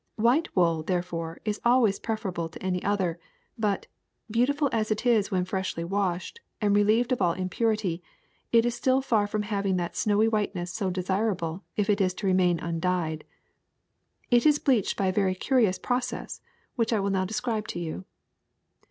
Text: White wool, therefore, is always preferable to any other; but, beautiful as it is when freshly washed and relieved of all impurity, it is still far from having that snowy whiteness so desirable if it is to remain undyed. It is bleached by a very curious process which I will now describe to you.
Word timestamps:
White 0.15 0.55
wool, 0.55 0.81
therefore, 0.81 1.37
is 1.45 1.61
always 1.63 1.99
preferable 1.99 2.49
to 2.49 2.63
any 2.63 2.83
other; 2.83 3.19
but, 3.55 3.85
beautiful 4.31 4.67
as 4.73 4.89
it 4.89 5.05
is 5.05 5.29
when 5.29 5.45
freshly 5.45 5.83
washed 5.83 6.39
and 6.59 6.75
relieved 6.75 7.11
of 7.11 7.21
all 7.21 7.33
impurity, 7.33 8.01
it 8.51 8.65
is 8.65 8.73
still 8.73 9.01
far 9.03 9.27
from 9.27 9.43
having 9.43 9.75
that 9.77 9.95
snowy 9.95 10.27
whiteness 10.27 10.73
so 10.73 10.89
desirable 10.89 11.63
if 11.77 11.87
it 11.87 12.01
is 12.01 12.15
to 12.15 12.25
remain 12.25 12.57
undyed. 12.59 13.23
It 14.31 14.47
is 14.47 14.57
bleached 14.57 14.97
by 14.97 15.05
a 15.05 15.11
very 15.13 15.35
curious 15.35 15.77
process 15.77 16.41
which 16.75 16.91
I 16.91 16.99
will 16.99 17.11
now 17.11 17.25
describe 17.25 17.67
to 17.67 17.79
you. 17.79 18.05